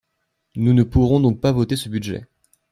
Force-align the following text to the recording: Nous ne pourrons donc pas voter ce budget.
Nous 0.55 0.73
ne 0.73 0.81
pourrons 0.81 1.19
donc 1.19 1.41
pas 1.41 1.51
voter 1.51 1.75
ce 1.75 1.87
budget. 1.87 2.25